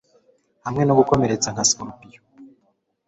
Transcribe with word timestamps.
hamwe 0.65 0.83
no 0.85 0.93
gukomeretsa 0.99 1.49
nka 1.53 1.63
sikorupiyo 1.69 2.19